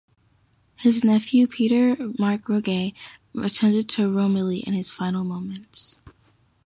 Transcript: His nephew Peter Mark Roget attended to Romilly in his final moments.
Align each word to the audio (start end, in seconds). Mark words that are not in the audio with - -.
His 0.77 1.03
nephew 1.03 1.45
Peter 1.45 1.95
Mark 2.17 2.49
Roget 2.49 2.93
attended 3.39 3.87
to 3.89 4.09
Romilly 4.11 4.61
in 4.61 4.73
his 4.73 4.89
final 4.89 5.23
moments. 5.23 5.95